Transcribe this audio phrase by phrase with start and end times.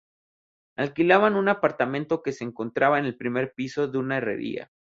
[0.77, 4.71] Alquilaban un apartamento que se encontraba en el primer piso de una herrería.